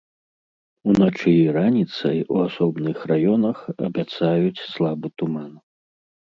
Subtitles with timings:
[0.93, 3.57] Уначы і раніцай у асобных раёнах
[3.91, 5.49] абяцаюць слабы туман.